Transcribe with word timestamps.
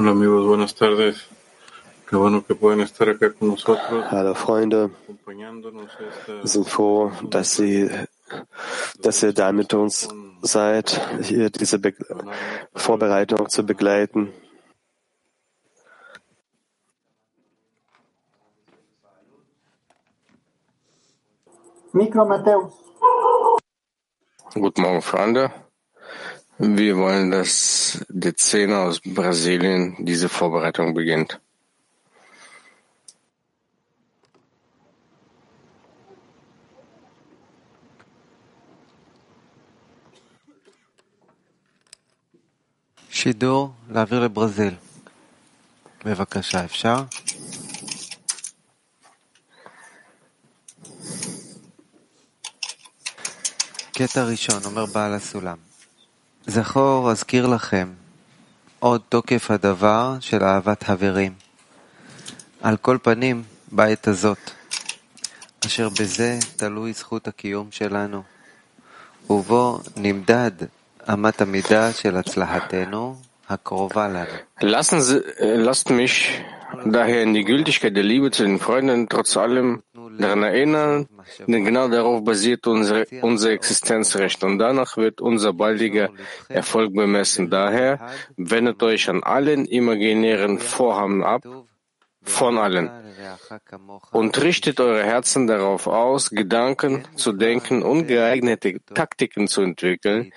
Hola 0.00 0.12
amigos, 0.12 0.46
buenas 0.46 0.76
tardes. 0.76 1.26
Qué 2.08 2.14
bueno 2.14 2.46
que 2.46 2.54
pueden 2.54 2.82
estar 2.82 3.08
acá 3.08 3.32
con 3.32 3.48
nosotros. 3.48 4.04
Hallo 4.12 4.32
Freunde, 4.32 4.90
wir 5.26 6.46
sind 6.48 6.68
froh, 6.68 7.10
dass 7.28 7.56
Sie, 7.56 7.90
dass 9.00 9.24
ihr 9.24 9.32
da 9.32 9.50
mit 9.50 9.74
uns 9.74 10.08
seid, 10.40 10.90
hier 11.24 11.50
diese 11.50 11.80
Be 11.80 11.96
Vorbereitung 12.76 13.48
zu 13.48 13.66
begleiten. 13.66 14.32
Mikro 21.92 22.24
Matthäus. 22.24 22.72
Guten 24.54 24.80
Morgen, 24.82 25.02
Freunde. 25.02 25.67
Wir 26.57 26.97
wollen, 26.97 27.31
dass 27.31 28.05
der 28.09 28.35
Zehner 28.35 28.79
aus 28.79 29.01
Brasilien 29.01 29.95
diese 29.99 30.29
Vorbereitung 30.29 30.93
beginnt. 30.93 31.39
שידור 43.23 43.73
להעביר 43.89 44.19
לברזיל. 44.19 44.75
בבקשה, 46.05 46.65
אפשר? 46.65 47.03
קטע 53.91 54.23
ראשון, 54.23 54.65
אומר 54.65 54.85
בעל 54.85 55.13
הסולם. 55.13 55.66
זכור, 56.50 57.10
אזכיר 57.10 57.46
לכם, 57.46 57.88
עוד 58.78 59.00
תוקף 59.08 59.50
הדבר 59.50 60.16
של 60.20 60.44
אהבת 60.44 60.82
חברים. 60.82 61.32
על 62.62 62.76
כל 62.76 62.98
פנים, 63.02 63.42
בעת 63.72 64.08
הזאת, 64.08 64.50
אשר 65.66 65.88
בזה 65.88 66.38
תלוי 66.56 66.92
זכות 66.92 67.28
הקיום 67.28 67.68
שלנו, 67.70 68.22
ובו 69.30 69.78
נמדד 69.96 70.50
אמת 71.12 71.40
המידה 71.40 71.92
של 71.92 72.16
הצלחתנו 72.16 73.16
הקרובה 73.48 74.08
לנו. 74.08 74.38
Lassen 74.60 75.00
Sie, 75.00 75.18
äh, 75.18 75.56
lasst 75.56 75.90
mich 75.90 76.30
daher 76.84 77.22
in 77.22 77.34
die 77.34 77.44
Gültigkeit 77.44 77.94
der 77.96 78.04
Liebe 78.04 78.30
zu 78.30 78.42
den 78.44 78.58
Freunden 78.58 79.08
trotz 79.08 79.36
allem 79.36 79.82
daran 80.18 80.42
erinnern, 80.42 81.08
denn 81.46 81.64
genau 81.64 81.88
darauf 81.88 82.24
basiert 82.24 82.66
unsere, 82.66 83.06
unser 83.22 83.50
Existenzrecht 83.50 84.44
und 84.44 84.58
danach 84.58 84.96
wird 84.96 85.20
unser 85.20 85.52
baldiger 85.52 86.10
Erfolg 86.48 86.94
bemessen. 86.94 87.50
Daher 87.50 88.10
wendet 88.36 88.82
euch 88.82 89.08
an 89.08 89.22
allen 89.22 89.64
imaginären 89.66 90.58
Vorhaben 90.58 91.22
ab, 91.24 91.42
von 92.28 92.58
allen, 92.58 92.90
und 94.12 94.40
richtet 94.42 94.80
eure 94.80 95.02
Herzen 95.02 95.46
darauf 95.46 95.86
aus, 95.86 96.30
Gedanken 96.30 97.04
zu 97.16 97.32
denken 97.32 97.82
und 97.82 98.06
geeignete 98.06 98.80
Taktiken 98.94 99.48
zu 99.48 99.62
entwickeln, 99.62 100.32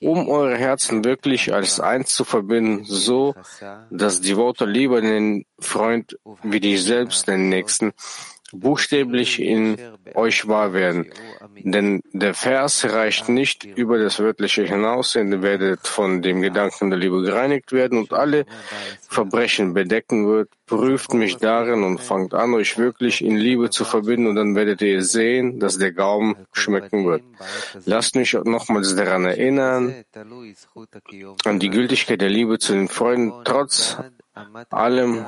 um 0.00 0.28
eure 0.28 0.56
Herzen 0.56 1.04
wirklich 1.04 1.54
als 1.54 1.80
eins 1.80 2.14
zu 2.14 2.24
verbinden, 2.24 2.84
so 2.84 3.34
dass 3.90 4.20
die 4.20 4.36
Worte 4.36 4.64
lieber 4.64 5.00
den 5.00 5.46
Freund 5.58 6.18
wie 6.42 6.60
dich 6.60 6.82
selbst, 6.82 7.28
den 7.28 7.48
Nächsten, 7.48 7.92
buchstäblich 8.52 9.40
in 9.40 9.76
euch 10.14 10.46
wahr 10.48 10.72
werden. 10.72 11.10
Denn 11.58 12.02
der 12.12 12.34
Vers 12.34 12.84
reicht 12.84 13.28
nicht 13.28 13.64
über 13.64 13.98
das 13.98 14.18
Wörtliche 14.20 14.64
hinaus, 14.64 15.12
denn 15.12 15.32
ihr 15.32 15.42
werdet 15.42 15.86
von 15.86 16.22
dem 16.22 16.42
Gedanken 16.42 16.90
der 16.90 16.98
Liebe 16.98 17.22
gereinigt 17.22 17.72
werden 17.72 17.98
und 17.98 18.12
alle 18.12 18.46
Verbrechen 19.08 19.74
bedecken 19.74 20.26
wird. 20.26 20.50
Prüft 20.66 21.14
mich 21.14 21.36
darin 21.36 21.84
und 21.84 22.00
fangt 22.00 22.34
an, 22.34 22.54
euch 22.54 22.76
wirklich 22.76 23.24
in 23.24 23.36
Liebe 23.36 23.70
zu 23.70 23.84
verbinden 23.84 24.26
und 24.26 24.34
dann 24.34 24.54
werdet 24.56 24.82
ihr 24.82 25.02
sehen, 25.02 25.60
dass 25.60 25.78
der 25.78 25.92
Gaumen 25.92 26.34
schmecken 26.52 27.06
wird. 27.06 27.22
Lasst 27.84 28.16
mich 28.16 28.32
nochmals 28.32 28.96
daran 28.96 29.24
erinnern, 29.24 30.04
an 31.44 31.58
die 31.60 31.70
Gültigkeit 31.70 32.20
der 32.20 32.30
Liebe 32.30 32.58
zu 32.58 32.72
den 32.72 32.88
Freunden, 32.88 33.32
trotz 33.44 33.96
allem. 34.70 35.24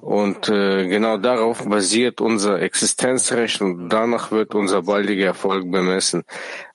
Und 0.00 0.48
äh, 0.48 0.86
genau 0.86 1.18
darauf 1.18 1.64
basiert 1.68 2.20
unser 2.20 2.60
Existenzrecht 2.62 3.60
und 3.60 3.88
danach 3.90 4.30
wird 4.30 4.54
unser 4.54 4.82
baldiger 4.82 5.26
Erfolg 5.26 5.70
bemessen. 5.70 6.24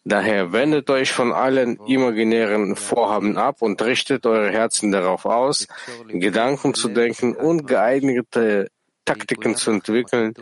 Daher 0.04 0.52
wendet 0.52 0.90
euch 0.90 1.12
von 1.12 1.32
allen 1.32 1.78
imaginären 1.86 2.76
Vorhaben 2.76 3.38
ab 3.38 3.62
und 3.62 3.82
richtet 3.84 4.26
eure 4.26 4.50
Herzen 4.50 4.92
darauf 4.92 5.26
aus, 5.26 5.68
Gedanken 6.08 6.74
zu 6.74 6.90
denken 6.90 7.36
und 7.36 7.68
geeignete 7.68 8.72
Taktiken 9.06 9.56
zu 9.56 9.72
entwickeln, 9.72 10.34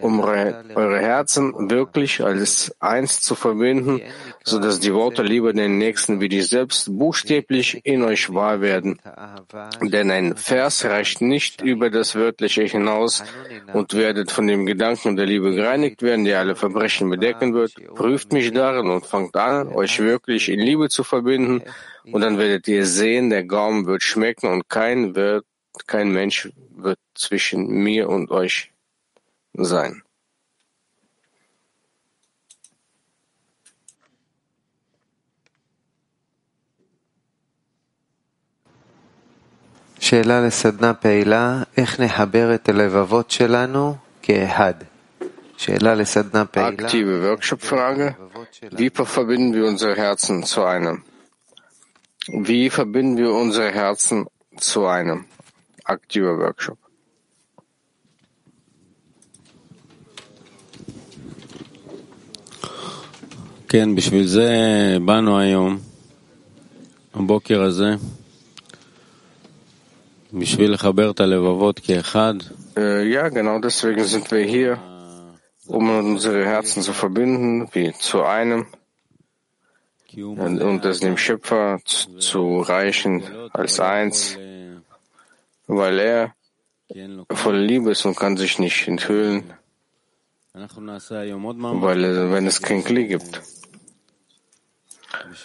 um 0.00 0.20
eure 0.20 0.98
Herzen 0.98 1.70
wirklich 1.70 2.22
als 2.22 2.74
eins 2.80 3.20
zu 3.20 3.34
verbinden, 3.34 4.00
so 4.44 4.58
dass 4.58 4.80
die 4.80 4.92
Worte 4.92 5.22
lieber 5.22 5.52
den 5.52 5.78
Nächsten 5.78 6.20
wie 6.20 6.28
dich 6.28 6.48
selbst 6.48 6.98
buchstäblich 6.98 7.80
in 7.84 8.02
euch 8.02 8.32
wahr 8.32 8.60
werden. 8.60 9.00
Denn 9.80 10.10
ein 10.10 10.36
Vers 10.36 10.84
reicht 10.84 11.20
nicht 11.20 11.62
über 11.62 11.90
das 11.90 12.14
Wörtliche 12.14 12.62
hinaus 12.64 13.24
und 13.72 13.94
werdet 13.94 14.30
von 14.30 14.46
dem 14.46 14.66
Gedanken 14.66 15.16
der 15.16 15.26
Liebe 15.26 15.54
gereinigt 15.54 16.02
werden, 16.02 16.24
der 16.24 16.40
alle 16.40 16.54
Verbrechen 16.54 17.08
bedecken 17.08 17.54
wird. 17.54 17.72
Prüft 17.94 18.32
mich 18.32 18.52
darin 18.52 18.90
und 18.90 19.06
fangt 19.06 19.36
an, 19.36 19.68
euch 19.68 19.98
wirklich 20.00 20.48
in 20.48 20.60
Liebe 20.60 20.88
zu 20.88 21.04
verbinden, 21.04 21.62
und 22.12 22.22
dann 22.22 22.38
werdet 22.38 22.66
ihr 22.68 22.86
sehen, 22.86 23.28
der 23.28 23.44
Gaumen 23.44 23.86
wird 23.86 24.02
schmecken 24.02 24.50
und 24.50 24.68
kein 24.68 25.14
wird, 25.14 25.44
kein 25.86 26.10
Mensch 26.10 26.50
wird 26.74 26.98
zwischen 27.14 27.66
mir 27.68 28.08
und 28.08 28.30
euch 28.30 28.70
sein. 29.61 30.01
שאלה 39.99 40.41
לסדנה 40.41 40.93
פעילה, 40.93 41.63
איך 41.77 41.99
נחבר 41.99 42.55
את 42.55 42.69
הלבבות 42.69 43.31
שלנו 43.31 43.95
כאחד? 44.21 44.73
שאלה 45.57 45.95
לסדנה 45.95 46.45
פעילה. 46.45 46.89
Aktive 46.89 47.23
Workshop-Frage. 47.23 48.15
Wie 48.71 48.89
verbinden 48.89 49.53
wir 49.53 49.65
unsere 49.65 49.95
Herzen 49.95 50.43
zu 50.43 50.63
einem? 50.63 51.03
Wie 52.27 52.69
verbinden 52.69 53.17
wir 53.17 53.31
unsere 53.31 53.71
Herzen 53.71 54.25
zu 54.57 54.85
einem? 54.87 55.25
Aktiver 55.85 56.37
Workshop. 56.37 56.77
כן, 63.67 63.95
בשביל 63.95 64.27
זה 64.27 64.49
באנו 65.05 65.39
היום, 65.39 65.77
הבוקר 67.13 67.61
הזה, 67.61 67.95
בשביל 70.33 70.73
לחבר 70.73 71.11
את 71.11 71.19
הלבבות 71.19 71.79
כאחד. 71.79 72.33
Äh, 72.75 73.03
ja, 73.13 73.29
genau 73.29 73.59
deswegen 73.59 74.03
sind 74.03 74.31
wir 74.31 74.43
hier, 74.43 74.79
um 75.67 75.89
unsere 75.89 76.43
Herzen 76.45 76.81
zu 76.81 76.93
verbinden, 76.93 77.69
wie 77.73 77.93
zu 77.93 78.23
einem 78.23 78.65
und 80.15 80.85
es 80.85 80.99
dem 80.99 81.17
Schöpfer 81.17 81.79
zu 81.85 82.61
reichen 82.61 83.23
als 83.51 83.79
eins, 83.79 84.37
weil 85.67 85.99
er 85.99 86.35
voll 87.31 87.57
Liebe 87.57 87.91
ist 87.91 88.05
und 88.05 88.15
kann 88.15 88.37
sich 88.37 88.59
nicht 88.59 88.87
enthüllen, 88.87 89.53
weil 90.53 92.31
wenn 92.31 92.47
es 92.47 92.61
kein 92.61 92.83
Kli 92.83 93.07
gibt. 93.07 93.41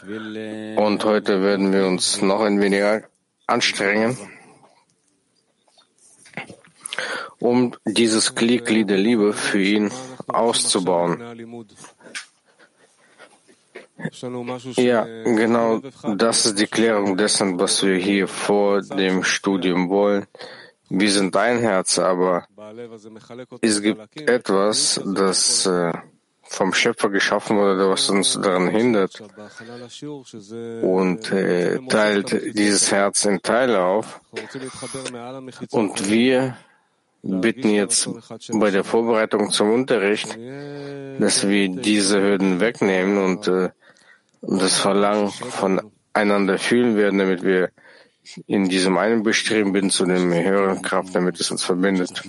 Und 0.02 1.04
heute 1.06 1.42
werden 1.42 1.72
wir 1.72 1.86
uns 1.86 2.22
noch 2.22 2.42
ein 2.42 2.60
wenig 2.60 3.04
anstrengen, 3.48 4.18
um 7.40 7.76
dieses 7.86 8.36
Kli-Kli 8.36 8.86
der 8.86 8.98
Liebe 8.98 9.34
für 9.34 9.62
ihn 9.62 9.92
auszubauen. 10.28 11.22
Ja, 14.76 15.04
genau 15.04 15.82
das 16.16 16.46
ist 16.48 16.60
die 16.60 16.68
Klärung 16.68 17.16
dessen, 17.16 17.60
was 17.60 17.84
wir 17.84 17.96
hier 17.96 18.28
vor 18.28 18.82
dem 18.82 19.24
Studium 19.24 19.90
wollen. 19.90 20.26
Wir 20.90 21.12
sind 21.12 21.36
ein 21.38 21.60
Herz, 21.60 22.00
aber 22.00 22.46
es 23.62 23.82
gibt 23.82 24.20
etwas, 24.20 25.02
das 25.06 25.66
äh, 25.66 25.94
vom 26.44 26.74
Schöpfer 26.74 27.10
geschaffen 27.10 27.58
wurde, 27.58 27.90
was 27.90 28.10
uns 28.10 28.40
daran 28.40 28.68
hindert 28.68 29.22
und 30.82 31.32
äh, 31.32 31.80
teilt 31.88 32.58
dieses 32.58 32.92
Herz 32.92 33.26
in 33.26 33.42
Teile 33.42 33.84
auf. 33.84 34.22
Und 35.72 36.10
wir 36.10 36.58
bitten 37.24 37.70
jetzt 37.70 38.10
bei 38.52 38.70
der 38.70 38.84
Vorbereitung 38.84 39.50
zum 39.50 39.72
Unterricht, 39.72 40.38
dass 41.20 41.48
wir 41.48 41.70
diese 41.70 42.22
Hürden 42.22 42.60
wegnehmen 42.60 43.18
und 43.18 43.48
äh, 43.48 43.70
das 44.42 44.78
Verlangen 44.78 45.30
voneinander 45.30 46.60
fühlen 46.60 46.98
werden, 46.98 47.20
damit 47.20 47.44
wir 47.44 47.72
in 48.48 48.70
diesem 48.70 48.98
einen 48.98 49.24
Bestreben 49.24 49.74
bin 49.74 49.90
zu 49.90 50.06
dem 50.06 50.34
höheren 50.34 50.82
Kraft, 50.82 51.16
damit 51.16 51.40
es 51.40 51.52
uns 51.52 51.64
verbindet. 51.64 52.24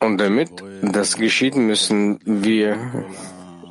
Und 0.00 0.18
damit 0.18 0.50
das 0.82 1.16
geschieht, 1.16 1.56
müssen 1.56 2.20
wir 2.24 3.06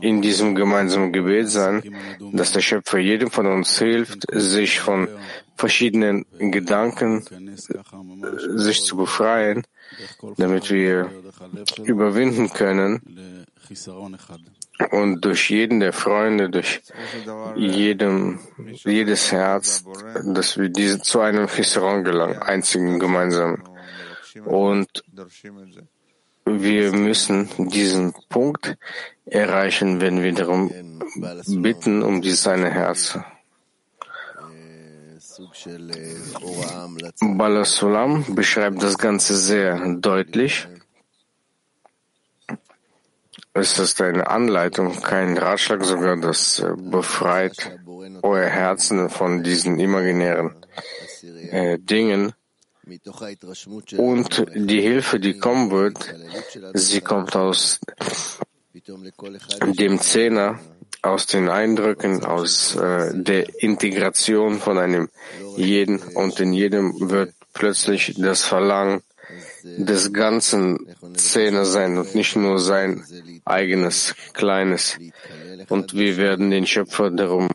in 0.02 0.22
diesem 0.22 0.56
gemeinsamen 0.56 1.12
Gebet 1.12 1.50
sein, 1.50 1.96
dass 2.34 2.52
der 2.52 2.62
Schöpfer 2.62 3.00
jedem 3.00 3.32
von 3.32 3.48
uns 3.48 3.80
hilft, 3.80 4.26
sich 4.32 4.80
von 4.80 5.08
verschiedenen 5.56 6.26
Gedanken 6.38 7.24
sich 8.56 8.84
zu 8.84 8.98
befreien, 8.98 9.64
damit 10.38 10.70
wir 10.70 11.10
überwinden 11.84 12.50
können 12.52 13.46
und 14.92 15.26
durch 15.26 15.50
jeden 15.50 15.80
der 15.80 15.94
Freunde, 15.94 16.50
durch 16.50 16.82
jedem, 17.56 18.40
jedes 18.84 19.32
Herz, 19.32 19.84
dass 20.24 20.58
wir 20.58 20.70
diese, 20.70 21.02
zu 21.02 21.20
einem 21.22 21.48
Chisaron 21.48 22.04
gelangen, 22.04 22.38
einzigen 22.38 23.00
gemeinsamen. 23.00 23.64
Und 24.46 25.04
wir 26.48 26.92
müssen 26.94 27.50
diesen 27.58 28.14
Punkt 28.30 28.78
erreichen, 29.26 30.02
wenn 30.02 30.24
wir 30.24 30.34
darum 30.34 30.72
bitten, 31.48 32.04
um 32.04 32.22
dieses 32.22 32.48
eine 32.48 32.70
Herz. 32.70 33.20
Balasulam 37.22 38.26
beschreibt 38.36 38.82
das 38.82 38.98
Ganze 38.98 39.38
sehr 39.38 39.96
deutlich. 39.96 40.68
Es 43.54 43.80
ist 43.80 44.02
eine 44.02 44.28
Anleitung, 44.28 45.02
kein 45.02 45.38
Ratschlag, 45.38 45.84
sogar 45.84 46.16
das 46.18 46.64
befreit 46.78 47.80
euer 48.22 48.46
Herzen 48.46 49.10
von 49.10 49.44
diesen 49.44 49.80
imaginären 49.80 50.56
äh, 51.52 51.80
Dingen, 51.80 52.34
und 53.98 54.46
die 54.56 54.82
Hilfe, 54.82 55.20
die 55.20 55.38
kommen 55.38 55.72
wird, 55.72 55.98
sie 56.74 57.02
kommt 57.02 57.36
aus 57.36 57.80
dem 59.66 60.00
Zehner, 60.00 60.60
aus 61.02 61.26
den 61.28 61.50
Eindrücken, 61.50 62.24
aus 62.24 62.76
äh, 62.76 63.12
der 63.14 63.62
Integration 63.62 64.60
von 64.60 64.78
einem 64.78 65.10
jeden 65.56 66.00
und 66.00 66.40
in 66.40 66.54
jedem 66.54 67.10
wird 67.10 67.34
plötzlich 67.54 68.16
das 68.18 68.44
Verlangen 68.44 69.02
des 69.64 70.14
ganzen 70.14 70.96
Zehner 71.16 71.66
sein 71.66 71.98
und 71.98 72.16
nicht 72.16 72.36
nur 72.36 72.60
sein 72.60 73.04
eigenes 73.46 74.16
kleines. 74.34 74.98
Und 75.70 75.94
wir 75.94 76.18
werden 76.18 76.50
den 76.50 76.66
Schöpfer 76.66 77.12
darum 77.12 77.50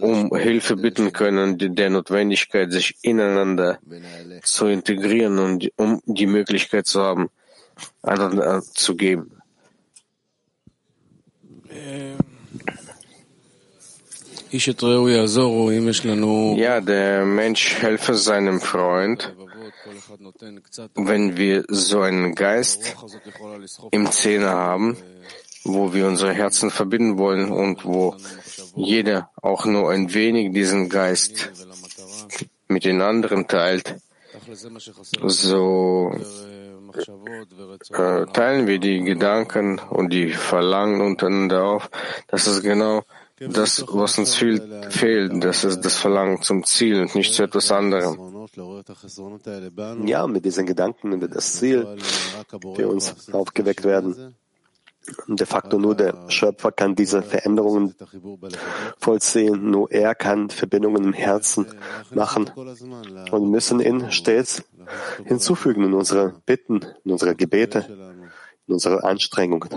um 0.00 0.34
Hilfe 0.36 0.76
bitten 0.76 1.12
können, 1.12 1.58
der 1.58 1.90
Notwendigkeit, 1.90 2.72
sich 2.72 2.96
ineinander 3.02 3.78
zu 4.42 4.66
integrieren 4.66 5.38
und 5.38 5.70
um 5.76 6.02
die 6.06 6.26
Möglichkeit 6.26 6.86
zu 6.86 7.02
haben, 7.02 7.30
einander 8.02 8.62
zu 8.62 8.96
geben. 8.96 9.40
Ja, 16.58 16.80
der 16.80 17.24
Mensch 17.24 17.74
helfe 17.80 18.14
seinem 18.14 18.60
Freund, 18.60 19.32
wenn 20.94 21.36
wir 21.36 21.64
so 21.68 22.00
einen 22.00 22.34
Geist 22.34 22.96
im 23.92 24.10
Zehner 24.10 24.50
haben, 24.50 24.96
wo 25.64 25.92
wir 25.92 26.06
unsere 26.06 26.32
Herzen 26.32 26.70
verbinden 26.70 27.18
wollen 27.18 27.50
und 27.50 27.84
wo 27.84 28.16
jeder 28.74 29.30
auch 29.40 29.64
nur 29.66 29.90
ein 29.90 30.12
wenig 30.14 30.52
diesen 30.52 30.88
Geist 30.88 31.50
mit 32.68 32.84
den 32.84 33.02
anderen 33.02 33.46
teilt, 33.46 33.96
so 35.26 36.12
äh, 37.90 38.26
teilen 38.32 38.66
wir 38.66 38.78
die 38.78 39.00
Gedanken 39.02 39.78
und 39.78 40.12
die 40.12 40.30
Verlangen 40.30 41.00
untereinander 41.00 41.64
auf. 41.64 41.90
Das 42.28 42.46
ist 42.46 42.62
genau 42.62 43.04
das, 43.38 43.84
was 43.88 44.18
uns 44.18 44.34
viel, 44.34 44.82
fehlt. 44.90 45.42
Das 45.42 45.64
ist 45.64 45.80
das 45.80 45.96
Verlangen 45.96 46.42
zum 46.42 46.64
Ziel 46.64 47.00
und 47.00 47.14
nicht 47.14 47.32
zu 47.32 47.42
etwas 47.42 47.72
anderem. 47.72 48.48
Ja, 50.04 50.26
mit 50.26 50.44
diesen 50.44 50.66
Gedanken 50.66 51.12
über 51.12 51.28
das 51.28 51.54
Ziel, 51.54 51.86
für 52.74 52.88
uns 52.88 53.32
aufgeweckt 53.32 53.84
werden. 53.84 54.36
De 55.26 55.46
facto 55.46 55.78
nur 55.78 55.94
der 55.94 56.14
Schöpfer 56.28 56.72
kann 56.72 56.94
diese 56.94 57.22
Veränderungen 57.22 57.94
vollziehen. 58.98 59.70
Nur 59.70 59.90
er 59.90 60.14
kann 60.14 60.50
Verbindungen 60.50 61.04
im 61.04 61.12
Herzen 61.12 61.66
machen 62.10 62.50
und 63.30 63.50
müssen 63.50 63.80
ihn 63.80 64.10
stets 64.10 64.62
hinzufügen 65.24 65.84
in 65.84 65.94
unsere 65.94 66.40
Bitten, 66.46 66.84
in 67.04 67.12
unsere 67.12 67.34
Gebete, 67.34 67.86
in 68.66 68.74
unsere 68.74 69.04
Anstrengungen 69.04 69.70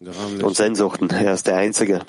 und 0.00 0.56
Sehnsuchten. 0.56 1.10
Er 1.10 1.34
ist 1.34 1.46
der 1.46 1.56
Einzige. 1.56 2.02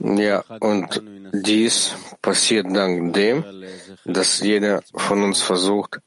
Ja, 0.00 0.44
und 0.60 1.02
dies 1.32 1.94
passiert 2.22 2.66
dank 2.74 3.14
dem, 3.14 3.44
dass 4.04 4.40
jeder 4.40 4.82
von 4.94 5.22
uns 5.22 5.40
versucht, 5.40 5.98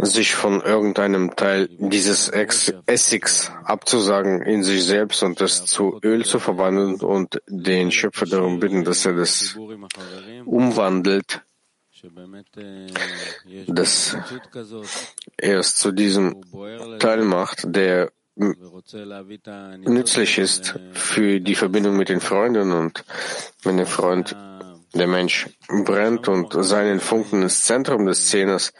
sich 0.00 0.34
von 0.34 0.60
irgendeinem 0.60 1.34
Teil 1.36 1.68
dieses 1.78 2.28
Essigs 2.28 3.50
abzusagen 3.64 4.42
in 4.42 4.62
sich 4.62 4.84
selbst 4.84 5.22
und 5.22 5.40
es 5.40 5.64
zu 5.64 5.98
Öl 6.02 6.24
zu 6.24 6.38
verwandeln 6.38 7.00
und 7.00 7.40
den 7.48 7.90
Schöpfer 7.90 8.26
darum 8.26 8.60
bitten, 8.60 8.84
dass 8.84 9.06
er 9.06 9.14
das 9.14 9.56
umwandelt 10.44 11.42
dass 13.66 14.16
er 15.36 15.58
es 15.58 15.76
zu 15.76 15.92
diesem 15.92 16.42
Teil 16.98 17.24
macht, 17.24 17.64
der 17.64 18.12
nützlich 18.36 20.38
ist 20.38 20.78
für 20.92 21.40
die 21.40 21.54
Verbindung 21.54 21.96
mit 21.96 22.08
den 22.08 22.20
Freunden 22.20 22.72
und 22.72 23.04
wenn 23.62 23.76
der 23.76 23.86
Freund, 23.86 24.36
der 24.94 25.08
Mensch 25.08 25.48
brennt 25.84 26.28
und 26.28 26.52
seinen 26.64 27.00
Funken 27.00 27.42
ins 27.42 27.64
Zentrum 27.64 28.06
des 28.06 28.28
Zehners 28.28 28.72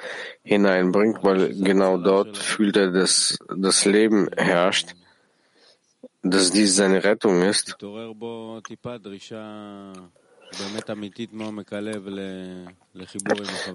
hineinbringt, 0.43 1.19
weil 1.23 1.55
genau 1.55 1.99
dort 1.99 2.37
fühlt 2.37 2.77
er, 2.77 2.93
dass 2.93 3.39
das 3.57 3.85
Leben 3.85 4.29
herrscht, 4.37 4.95
dass 6.23 6.51
dies 6.51 6.77
seine 6.77 7.03
Rettung 7.03 7.43
ist, 7.43 7.77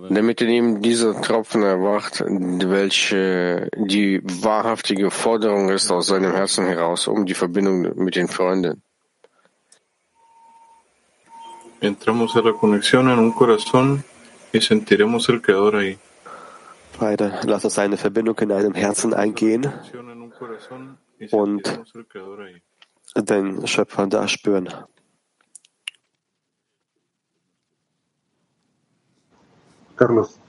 damit 0.09 0.41
in 0.41 0.49
ihm 0.49 0.81
dieser 0.81 1.21
Tropfen 1.21 1.63
erwacht, 1.63 2.23
welche 2.25 3.69
die 3.75 4.21
wahrhaftige 4.23 5.11
Forderung 5.11 5.69
ist 5.69 5.91
aus 5.91 6.07
seinem 6.07 6.33
Herzen 6.33 6.65
heraus, 6.65 7.07
um 7.07 7.25
die 7.25 7.33
Verbindung 7.33 7.95
mit 7.95 8.15
den 8.15 8.27
Freunden. 8.27 8.81
Entramos 11.81 12.35
a 12.35 12.41
la 12.41 12.51
conexión 12.51 13.09
en 13.09 13.19
un 13.19 13.31
corazón 13.31 14.03
y 14.51 14.59
sentiremos 14.59 15.29
el 15.29 15.41
Creador 15.41 15.77
ahí. 15.77 15.97
Weiter, 16.99 17.39
lass 17.45 17.63
uns 17.63 17.79
eine 17.79 17.95
Verbindung 17.95 18.37
in 18.39 18.51
einem 18.51 18.73
Herzen 18.73 19.13
eingehen 19.13 19.71
und 21.31 21.81
den 23.15 23.67
Schöpfer 23.67 24.07
da 24.07 24.27
spüren. 24.27 24.69
Carlos. 29.99 30.39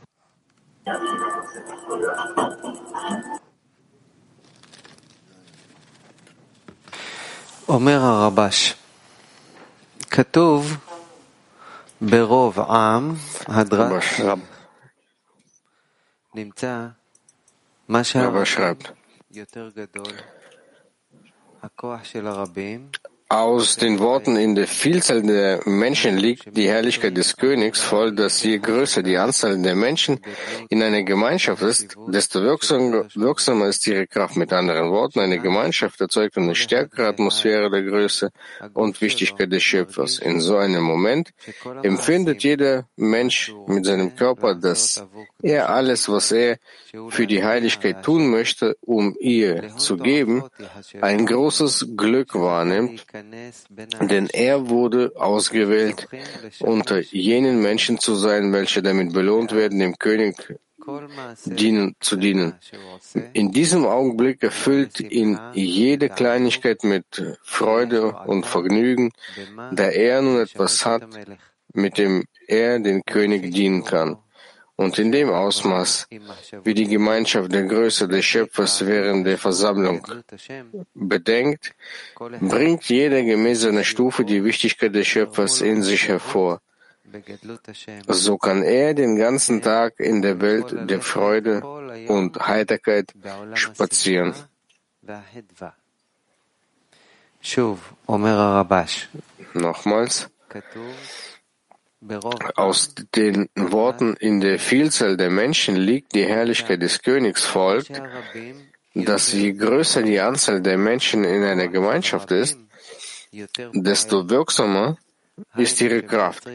אומר 7.69 7.99
הרבש, 8.00 8.75
כתוב 10.11 10.76
ברוב 12.00 12.61
עם 12.61 13.14
הדרש 13.47 14.21
נמצא 16.35 16.87
מה 17.88 18.04
שהרבה 18.04 18.42
יותר 19.30 19.71
גדול, 19.76 20.12
הכוח 21.62 22.04
של 22.04 22.26
הרבים 22.26 22.88
Aus 23.33 23.77
den 23.77 24.01
Worten 24.01 24.35
in 24.35 24.57
der 24.57 24.67
Vielzahl 24.67 25.23
der 25.23 25.61
Menschen 25.65 26.19
liegt 26.19 26.57
die 26.57 26.69
Herrlichkeit 26.69 27.17
des 27.17 27.37
Königs 27.37 27.81
voll, 27.81 28.13
dass 28.13 28.43
je 28.43 28.59
größer 28.59 29.05
die 29.05 29.19
Anzahl 29.19 29.57
der 29.63 29.77
Menschen 29.77 30.19
in 30.69 30.83
einer 30.83 31.05
Gemeinschaft 31.05 31.63
ist, 31.63 31.97
desto 32.09 32.43
wirksamer 32.43 33.67
ist 33.69 33.87
ihre 33.87 34.09
Kraft. 34.09 34.35
Mit 34.35 34.53
anderen 34.53 34.91
Worten, 34.91 35.21
eine 35.21 35.39
Gemeinschaft 35.39 36.01
erzeugt 36.01 36.39
eine 36.39 36.57
stärkere 36.57 37.07
Atmosphäre 37.07 37.71
der 37.71 37.85
Größe 37.85 38.31
und 38.75 39.01
Wichtigkeit 39.01 39.53
des 39.53 39.63
Schöpfers. 39.63 40.19
In 40.19 40.41
so 40.41 40.57
einem 40.57 40.83
Moment 40.83 41.31
empfindet 41.85 42.43
jeder 42.43 42.89
Mensch 42.97 43.55
mit 43.69 43.87
seinem 43.87 44.17
Körper, 44.17 44.57
dass 44.57 45.07
er 45.41 45.71
alles, 45.71 46.09
was 46.09 46.33
er 46.33 46.59
für 47.11 47.29
die 47.29 47.45
Heiligkeit 47.45 48.03
tun 48.03 48.29
möchte, 48.29 48.77
um 48.81 49.15
ihr 49.21 49.77
zu 49.77 49.97
geben, 49.99 50.43
ein 51.01 51.27
großes 51.27 51.93
Glück 51.97 52.35
wahrnimmt, 52.35 53.07
denn 54.00 54.29
er 54.33 54.69
wurde 54.69 55.12
ausgewählt, 55.17 56.09
unter 56.61 57.00
jenen 57.00 57.61
Menschen 57.61 57.99
zu 57.99 58.15
sein, 58.15 58.53
welche 58.53 58.83
damit 58.83 59.12
belohnt 59.12 59.53
werden, 59.53 59.79
dem 59.79 59.99
König 59.99 60.37
dienen, 61.45 61.95
zu 62.00 62.17
dienen. 62.17 62.55
In 63.33 63.53
diesem 63.53 63.85
Augenblick 63.85 64.43
erfüllt 64.43 65.00
ihn 65.00 65.39
jede 65.55 66.09
Kleinigkeit 66.09 66.85
mit 66.85 67.39
Freude 67.43 68.12
und 68.27 68.47
Vergnügen, 68.47 69.11
da 69.73 69.85
er 69.85 70.23
nun 70.23 70.41
etwas 70.41 70.85
hat, 70.85 71.07
mit 71.73 71.99
dem 71.99 72.25
er 72.47 72.81
den 72.81 73.05
König 73.05 73.53
dienen 73.53 73.85
kann 73.85 74.19
und 74.81 74.99
in 74.99 75.13
dem 75.13 75.29
Ausmaß, 75.29 76.09
wie 76.65 76.73
die 76.73 76.89
Gemeinschaft 76.97 77.53
der 77.53 77.65
Größe 77.65 78.09
des 78.09 78.25
Schöpfers 78.25 78.75
während 78.87 79.27
der 79.27 79.37
Versammlung 79.37 80.01
bedenkt, 80.95 81.75
bringt 82.53 82.85
jeder 82.89 83.23
gemäß 83.23 83.61
seiner 83.61 83.85
Stufe 83.85 84.25
die 84.25 84.43
Wichtigkeit 84.43 84.95
des 84.95 85.07
Schöpfers 85.07 85.61
in 85.61 85.83
sich 85.83 86.09
hervor. 86.09 86.63
So 88.09 88.39
kann 88.39 88.63
er 88.63 88.95
den 88.95 89.17
ganzen 89.17 89.61
Tag 89.61 90.01
in 90.01 90.23
der 90.23 90.41
Welt 90.41 90.69
der 90.91 91.03
Freude 91.03 91.55
und 92.09 92.31
Heiterkeit 92.49 93.13
spazieren. 93.53 94.33
Nochmals. 99.53 100.31
Aus 102.57 102.95
den 103.14 103.49
Worten 103.54 104.14
in 104.14 104.40
der 104.40 104.59
Vielzahl 104.59 105.16
der 105.19 105.30
Menschen 105.30 105.76
liegt 105.76 106.14
die 106.14 106.25
Herrlichkeit 106.25 106.80
des 106.80 107.02
Königs 107.02 107.45
folgt, 107.45 108.00
dass 108.95 109.33
je 109.33 109.52
größer 109.52 110.02
die 110.02 110.19
Anzahl 110.19 110.62
der 110.62 110.78
Menschen 110.78 111.25
in 111.25 111.45
einer 111.45 111.69
Gemeinschaft 111.69 112.30
ist, 112.30 112.59
desto 113.75 114.30
wirksamer 114.30 114.97
ist 115.57 115.80
ihre 115.80 116.02
Kraft. 116.02 116.49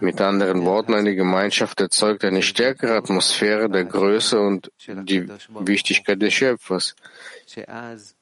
Mit 0.00 0.20
anderen 0.20 0.64
Worten, 0.64 0.94
eine 0.94 1.14
Gemeinschaft 1.14 1.80
erzeugt 1.80 2.24
eine 2.24 2.42
stärkere 2.42 2.96
Atmosphäre 2.96 3.68
der 3.70 3.84
Größe 3.84 4.40
und 4.40 4.72
die 4.86 5.28
Wichtigkeit 5.60 6.20
des 6.20 6.34
Schöpfers. 6.34 6.94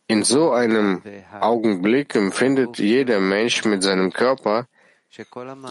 In 0.07 0.23
so 0.23 0.53
einem 0.53 1.03
Augenblick 1.41 2.15
empfindet 2.15 2.79
jeder 2.79 3.21
Mensch 3.21 3.65
mit 3.65 3.83
seinem 3.83 4.13
Körper, 4.13 4.67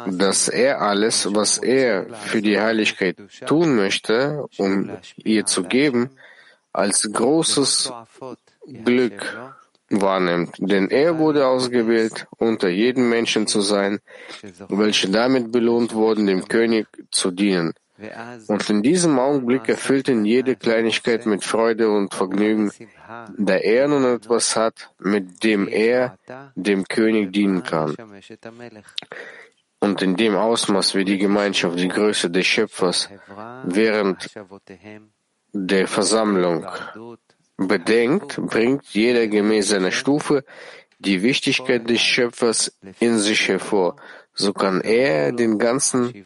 dass 0.07 0.47
er 0.47 0.81
alles, 0.81 1.33
was 1.33 1.57
er 1.57 2.13
für 2.13 2.41
die 2.41 2.59
Heiligkeit 2.59 3.17
tun 3.45 3.75
möchte, 3.75 4.45
um 4.57 4.97
ihr 5.17 5.45
zu 5.45 5.63
geben, 5.63 6.09
als 6.73 7.09
großes 7.11 7.91
Glück 8.83 9.37
wahrnimmt, 9.89 10.55
denn 10.57 10.89
er 10.89 11.19
wurde 11.19 11.47
ausgewählt, 11.47 12.27
unter 12.37 12.69
jedem 12.69 13.09
Menschen 13.09 13.47
zu 13.47 13.61
sein, 13.61 13.99
welche 14.67 15.09
damit 15.09 15.51
belohnt 15.51 15.93
wurden, 15.93 16.25
dem 16.25 16.47
König 16.47 16.87
zu 17.11 17.31
dienen. 17.31 17.73
Und 18.47 18.69
in 18.69 18.81
diesem 18.81 19.17
Augenblick 19.19 19.69
erfüllt 19.69 20.09
ihn 20.09 20.25
jede 20.25 20.55
Kleinigkeit 20.55 21.25
mit 21.25 21.45
Freude 21.45 21.89
und 21.89 22.13
Vergnügen, 22.13 22.71
da 23.37 23.55
er 23.55 23.87
nun 23.87 24.03
etwas 24.03 24.55
hat, 24.55 24.91
mit 24.99 25.43
dem 25.43 25.67
er 25.67 26.17
dem 26.55 26.85
König 26.85 27.31
dienen 27.31 27.63
kann. 27.63 27.95
Und 29.79 30.01
in 30.01 30.15
dem 30.17 30.35
Ausmaß, 30.35 30.95
wie 30.95 31.05
die 31.05 31.17
Gemeinschaft 31.17 31.79
die 31.79 31.87
Größe 31.87 32.29
des 32.29 32.45
Schöpfers 32.45 33.09
während 33.63 34.29
der 35.53 35.87
Versammlung 35.87 36.65
bedenkt, 37.55 38.35
bringt 38.41 38.83
jeder 38.87 39.27
gemäß 39.27 39.69
seiner 39.69 39.91
Stufe 39.91 40.43
die 40.99 41.21
Wichtigkeit 41.21 41.89
des 41.89 42.01
Schöpfers 42.01 42.77
in 42.99 43.19
sich 43.19 43.47
hervor. 43.47 43.95
So 44.33 44.51
kann 44.51 44.81
er 44.81 45.31
den 45.31 45.57
ganzen 45.57 46.25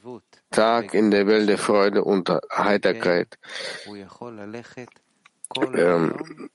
Tag 0.51 0.93
in 0.93 1.11
der 1.11 1.27
Welt 1.27 1.47
der 1.47 1.57
Freude 1.57 2.03
und 2.03 2.29
Heiterkeit. 2.51 3.37
Ähm, 5.73 6.49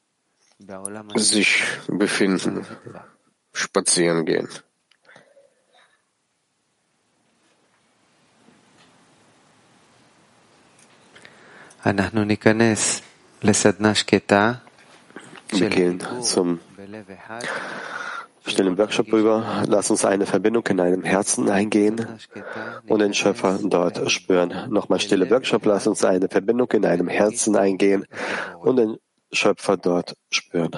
sich 1.14 1.62
befinden, 1.88 2.66
spazieren 3.52 4.24
gehen. 4.24 4.48
Wir 15.50 15.68
gehen 15.68 15.98
zum 18.44 18.52
stillen 18.52 18.76
Workshop 18.76 19.10
rüber. 19.10 19.64
Lass 19.66 19.90
uns 19.90 20.04
eine 20.04 20.26
Verbindung 20.26 20.66
in 20.66 20.78
einem 20.78 21.02
Herzen 21.02 21.48
eingehen 21.48 22.06
und 22.86 22.98
den 23.00 23.14
Schöpfer 23.14 23.58
dort 23.62 24.10
spüren. 24.10 24.52
Nochmal 24.68 25.00
stille 25.00 25.30
Workshop. 25.30 25.64
Lass 25.64 25.86
uns 25.86 26.04
eine 26.04 26.28
Verbindung 26.28 26.70
in 26.72 26.84
einem 26.84 27.08
Herzen 27.08 27.56
eingehen 27.56 28.04
und 28.60 28.76
den 28.76 28.96
Schöpfer 29.32 29.78
dort 29.78 30.14
spüren. 30.30 30.76